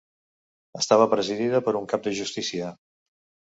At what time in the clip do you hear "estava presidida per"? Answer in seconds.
0.79-1.75